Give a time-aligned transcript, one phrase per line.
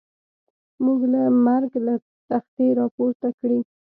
[0.83, 1.93] موږ له مرګ له
[2.29, 3.59] تختې را پورته کړي.